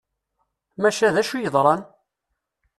[0.81, 1.81] Maca d acu i yeḍran?